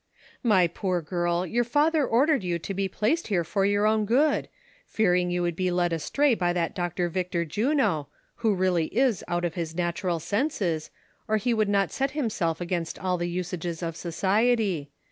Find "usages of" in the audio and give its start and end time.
13.29-13.95